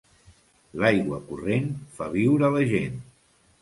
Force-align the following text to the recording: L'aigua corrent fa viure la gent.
L'aigua 0.83 1.21
corrent 1.29 1.71
fa 2.01 2.11
viure 2.19 2.53
la 2.59 2.69
gent. 2.77 3.03